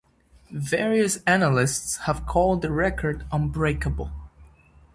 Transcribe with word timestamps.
Various 0.49 1.17
analysts 1.27 1.97
have 2.07 2.25
called 2.25 2.63
the 2.63 2.71
record 2.71 3.23
unbreakable. 3.31 4.11